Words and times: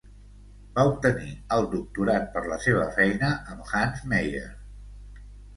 Va 0.77 0.85
obtenir 0.91 1.27
el 1.57 1.67
doctorat 1.75 2.25
per 2.37 2.43
la 2.53 2.59
seva 2.65 2.87
feina 2.97 3.29
amb 3.55 3.73
Hans 3.83 4.03
Meyer. 4.15 4.47